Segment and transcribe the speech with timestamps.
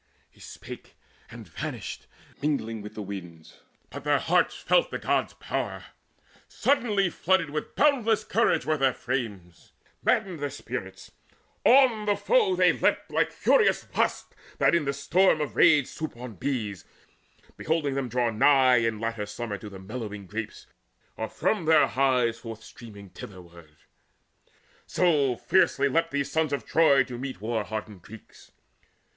[0.31, 0.95] He spake,
[1.29, 2.07] and vanished,
[2.41, 3.59] mingling with the winds.
[3.91, 5.83] But their hearts felt the God's power:
[6.47, 11.11] suddenly Flooded with boundless courage were their frames, Maddened their spirits:
[11.63, 16.15] on the foe they leapt Like furious wasps that in a storm of rage Swoop
[16.15, 16.83] upon bees,
[17.55, 20.65] beholding them draw nigh In latter summer to the mellowing grapes,
[21.15, 23.75] Or from their hives forth streaming thitherward;
[24.87, 28.51] So fiercely leapt these sons of Troy to meet War hardened Greeks.